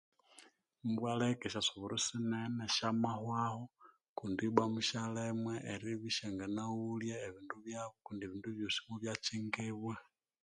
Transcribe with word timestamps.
Mubwaleka 0.83 1.43
esyasuburu 1.45 1.95
sinene 2.05 2.63
syamahwahu 2.75 3.61
kundi 4.17 4.41
iba 4.49 4.63
musyalhemwa 4.73 5.53
eribya 5.73 6.09
isyanganaghulya 6.11 7.15
ebindu 7.27 7.55
byabu 7.65 7.95
kundi 8.05 8.21
iba 8.23 8.29
ebindu 8.29 8.49
byosi 8.57 8.79
mubyakyingibwa 8.87 9.95